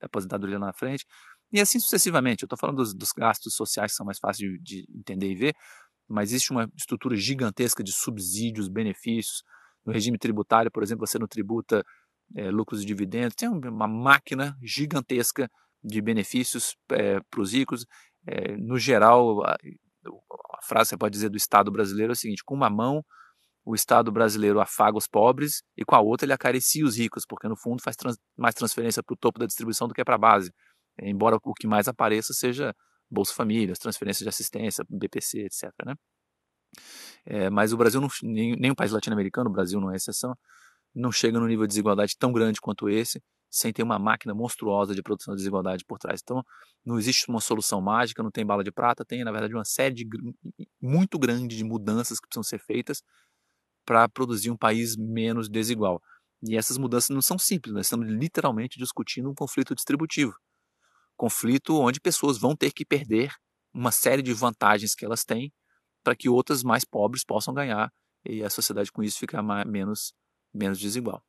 [0.00, 1.04] aposentadoria na frente.
[1.52, 2.42] E assim sucessivamente.
[2.42, 5.34] Eu estou falando dos, dos, gastos sociais que são mais fáceis de, de entender e
[5.34, 5.54] ver,
[6.08, 9.42] mas existe uma estrutura gigantesca de subsídios, benefícios,
[9.84, 11.84] no regime tributário, por exemplo, você não tributa
[12.34, 15.50] é, lucros e dividendos, tem uma máquina gigantesca
[15.82, 17.84] de benefícios é, para os ricos.
[18.26, 22.16] É, no geral, a, a frase que você pode dizer do Estado brasileiro é o
[22.16, 23.04] seguinte: com uma mão,
[23.64, 27.48] o Estado brasileiro afaga os pobres e com a outra ele acaricia os ricos, porque
[27.48, 30.18] no fundo faz trans, mais transferência para o topo da distribuição do que para a
[30.18, 30.52] base.
[31.00, 32.74] Embora o que mais apareça seja
[33.10, 35.70] Bolsa Família, transferências de assistência, BPC, etc.
[35.84, 35.94] Né?
[37.24, 40.36] É, mas o Brasil, não, nem, nem o país latino-americano, o Brasil não é exceção,
[40.94, 44.94] não chega num nível de desigualdade tão grande quanto esse, sem ter uma máquina monstruosa
[44.94, 46.20] de produção de desigualdade por trás.
[46.22, 46.44] Então,
[46.84, 49.94] não existe uma solução mágica, não tem bala de prata, tem, na verdade, uma série
[49.94, 50.06] de,
[50.82, 53.02] muito grande de mudanças que precisam ser feitas
[53.86, 56.02] para produzir um país menos desigual.
[56.42, 60.34] E essas mudanças não são simples, nós estamos literalmente discutindo um conflito distributivo.
[61.16, 63.32] Conflito onde pessoas vão ter que perder
[63.72, 65.52] uma série de vantagens que elas têm
[66.04, 67.90] para que outras mais pobres possam ganhar
[68.24, 70.14] e a sociedade com isso ficar mais, menos,
[70.54, 71.22] menos desigual.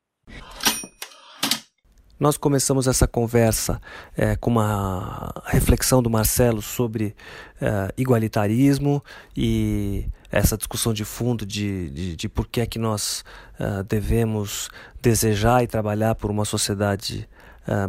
[2.17, 3.81] Nós começamos essa conversa
[4.15, 7.13] é, com uma reflexão do Marcelo sobre
[7.59, 9.03] é, igualitarismo
[9.35, 13.25] e essa discussão de fundo de, de, de por que é que nós
[13.59, 14.69] é, devemos
[15.01, 17.27] desejar e trabalhar por uma sociedade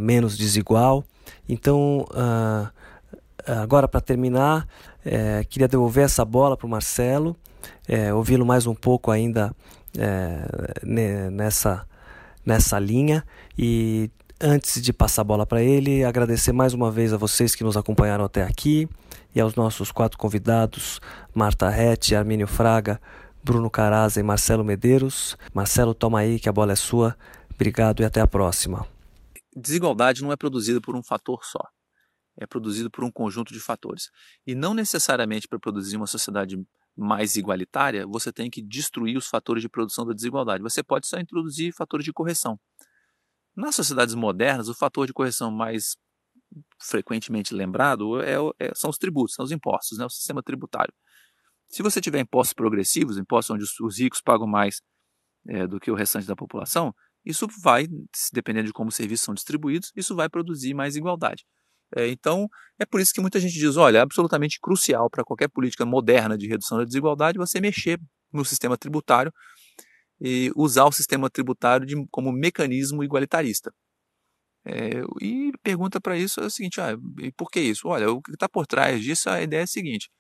[0.00, 1.04] menos desigual.
[1.46, 2.06] Então,
[3.52, 4.66] agora para terminar,
[5.04, 7.36] é, queria devolver essa bola para o Marcelo,
[7.86, 9.54] é, ouvi-lo mais um pouco ainda
[9.96, 11.86] é, nessa,
[12.44, 13.24] nessa linha
[13.56, 17.64] e antes de passar a bola para ele, agradecer mais uma vez a vocês que
[17.64, 18.88] nos acompanharam até aqui
[19.34, 21.00] e aos nossos quatro convidados,
[21.34, 23.00] Marta Rete, Armínio Fraga,
[23.44, 25.36] Bruno Caraza e Marcelo Medeiros.
[25.54, 27.16] Marcelo, toma aí que a bola é sua.
[27.54, 28.86] Obrigado e até a próxima.
[29.54, 31.60] Desigualdade não é produzida por um fator só
[32.38, 34.10] é produzido por um conjunto de fatores.
[34.46, 36.56] E não necessariamente para produzir uma sociedade
[36.96, 40.62] mais igualitária, você tem que destruir os fatores de produção da desigualdade.
[40.62, 42.58] Você pode só introduzir fatores de correção.
[43.54, 45.96] Nas sociedades modernas, o fator de correção mais
[46.80, 50.92] frequentemente lembrado é, é, são os tributos, são os impostos, né, o sistema tributário.
[51.68, 54.80] Se você tiver impostos progressivos, impostos onde os, os ricos pagam mais
[55.48, 57.88] é, do que o restante da população, isso vai,
[58.32, 61.44] dependendo de como os serviços são distribuídos, isso vai produzir mais igualdade.
[61.96, 62.46] É, então,
[62.78, 66.36] é por isso que muita gente diz: olha, é absolutamente crucial para qualquer política moderna
[66.36, 67.98] de redução da desigualdade você mexer
[68.30, 69.32] no sistema tributário
[70.20, 73.72] e usar o sistema tributário de, como mecanismo igualitarista.
[74.64, 76.96] É, e pergunta para isso é o seguinte: ah,
[77.36, 77.88] por que isso?
[77.88, 80.10] Olha, o que está por trás disso, a ideia é a seguinte: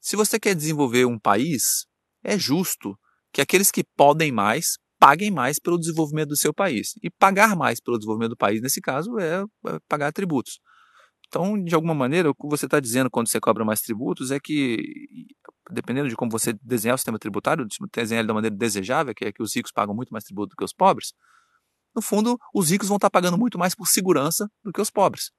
[0.00, 1.86] se você quer desenvolver um país,
[2.24, 2.98] é justo
[3.32, 6.94] que aqueles que podem mais paguem mais pelo desenvolvimento do seu país.
[7.02, 10.58] E pagar mais pelo desenvolvimento do país, nesse caso, é, é pagar tributos.
[11.28, 14.40] Então, de alguma maneira, o que você está dizendo quando você cobra mais tributos é
[14.40, 14.78] que,
[15.70, 19.32] dependendo de como você desenhar o sistema tributário, desenhar ele da maneira desejável, que é
[19.32, 21.12] que os ricos pagam muito mais tributo do que os pobres,
[21.94, 25.30] no fundo, os ricos vão estar pagando muito mais por segurança do que os pobres.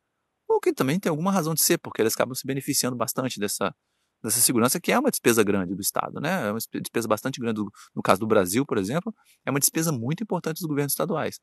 [0.47, 3.73] O que também tem alguma razão de ser, porque eles acabam se beneficiando bastante dessa,
[4.21, 6.47] dessa segurança, que é uma despesa grande do Estado, né?
[6.47, 9.13] É uma despesa bastante grande, do, no caso do Brasil, por exemplo,
[9.45, 11.39] é uma despesa muito importante dos governos estaduais.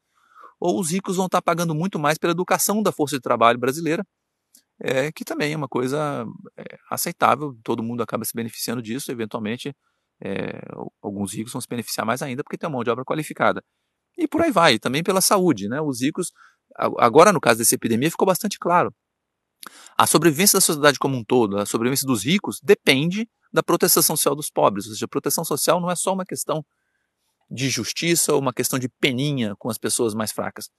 [0.61, 4.05] Ou os ricos vão estar pagando muito mais pela educação da força de trabalho brasileira,
[4.81, 9.74] é, que também é uma coisa é, aceitável, todo mundo acaba se beneficiando disso, eventualmente
[10.22, 10.61] é,
[11.03, 13.62] alguns ricos vão se beneficiar mais ainda porque tem uma mão de obra qualificada.
[14.16, 15.81] E por aí vai, também pela saúde, né?
[15.81, 16.33] Os ricos,
[16.99, 18.95] agora no caso dessa epidemia, ficou bastante claro.
[19.97, 24.35] A sobrevivência da sociedade como um todo, a sobrevivência dos ricos, depende da proteção social
[24.35, 24.87] dos pobres.
[24.87, 26.64] Ou seja, a proteção social não é só uma questão
[27.51, 30.70] de justiça ou uma questão de peninha com as pessoas mais fracas.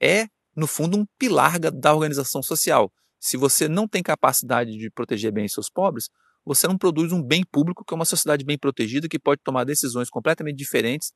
[0.00, 0.26] É,
[0.56, 2.90] no fundo, um pilar da organização social.
[3.20, 6.08] Se você não tem capacidade de proteger bem seus pobres,
[6.44, 9.64] você não produz um bem público que é uma sociedade bem protegida que pode tomar
[9.64, 11.12] decisões completamente diferentes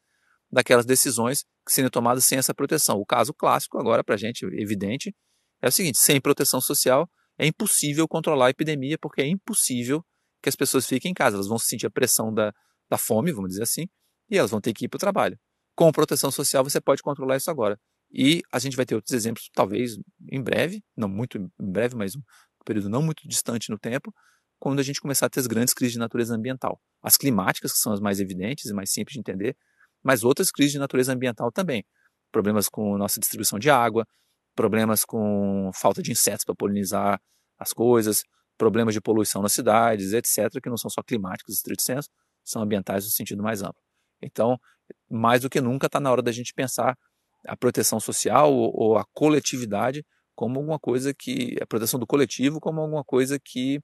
[0.50, 2.98] daquelas decisões que seriam tomadas sem essa proteção.
[2.98, 5.14] O caso clássico, agora para a gente, evidente,
[5.62, 10.04] é o seguinte: sem proteção social é impossível controlar a epidemia, porque é impossível
[10.42, 11.36] que as pessoas fiquem em casa.
[11.36, 12.52] Elas vão sentir a pressão da,
[12.90, 13.88] da fome, vamos dizer assim,
[14.28, 15.38] e elas vão ter que ir para o trabalho.
[15.74, 17.80] Com proteção social, você pode controlar isso agora.
[18.12, 19.96] E a gente vai ter outros exemplos, talvez
[20.30, 22.20] em breve, não muito em breve, mas um
[22.64, 24.12] período não muito distante no tempo,
[24.58, 26.80] quando a gente começar a ter as grandes crises de natureza ambiental.
[27.02, 29.56] As climáticas, que são as mais evidentes e mais simples de entender,
[30.02, 31.84] mas outras crises de natureza ambiental também.
[32.30, 34.06] Problemas com nossa distribuição de água,
[34.54, 37.20] problemas com falta de insetos para polinizar
[37.58, 38.22] as coisas,
[38.58, 42.08] problemas de poluição nas cidades, etc., que não são só climáticos, estrito senso,
[42.44, 43.82] são ambientais no sentido mais amplo.
[44.20, 44.58] Então,
[45.10, 46.96] mais do que nunca, está na hora da gente pensar
[47.46, 51.56] a proteção social ou, ou, a coletividade como alguma coisa que.
[51.60, 53.80] a proteção do coletivo como alguma coisa que,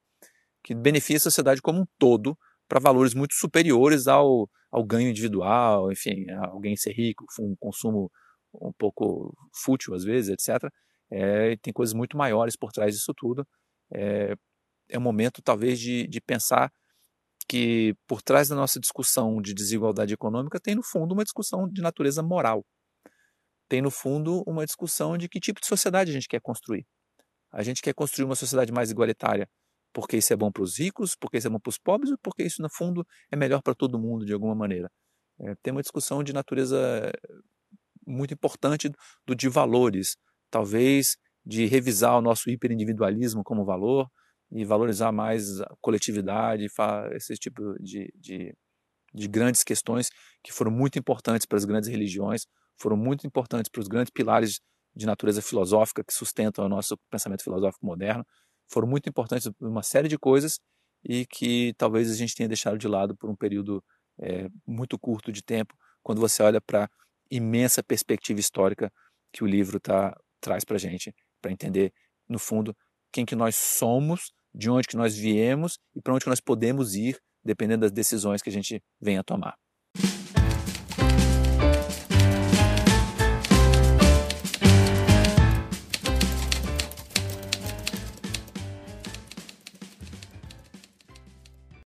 [0.63, 2.37] que beneficia a sociedade como um todo
[2.67, 8.11] para valores muito superiores ao, ao ganho individual, enfim, alguém ser rico, um consumo
[8.53, 10.71] um pouco fútil às vezes, etc.
[11.11, 13.45] É, tem coisas muito maiores por trás disso tudo.
[13.93, 14.35] É,
[14.89, 16.71] é um momento talvez de, de pensar
[17.47, 21.81] que por trás da nossa discussão de desigualdade econômica tem no fundo uma discussão de
[21.81, 22.63] natureza moral.
[23.69, 26.85] Tem no fundo uma discussão de que tipo de sociedade a gente quer construir.
[27.51, 29.47] A gente quer construir uma sociedade mais igualitária
[29.93, 32.43] porque isso é bom para os ricos, porque isso é bom para os pobres, porque
[32.43, 34.89] isso, no fundo, é melhor para todo mundo de alguma maneira.
[35.39, 37.11] É, tem uma discussão de natureza
[38.05, 38.91] muito importante
[39.25, 40.15] do de valores,
[40.49, 44.07] talvez de revisar o nosso hiperindividualismo como valor
[44.51, 46.67] e valorizar mais a coletividade,
[47.13, 48.53] esse tipo de, de,
[49.13, 50.09] de grandes questões
[50.43, 52.45] que foram muito importantes para as grandes religiões,
[52.79, 54.59] foram muito importantes para os grandes pilares
[54.95, 58.25] de natureza filosófica que sustentam o nosso pensamento filosófico moderno
[58.69, 60.59] foram muito importantes uma série de coisas
[61.03, 63.83] e que talvez a gente tenha deixado de lado por um período
[64.19, 65.73] é, muito curto de tempo,
[66.03, 66.89] quando você olha para a
[67.31, 68.91] imensa perspectiva histórica
[69.33, 71.93] que o livro tá, traz para a gente, para entender,
[72.27, 72.75] no fundo,
[73.11, 76.95] quem que nós somos, de onde que nós viemos e para onde que nós podemos
[76.95, 79.55] ir, dependendo das decisões que a gente venha tomar.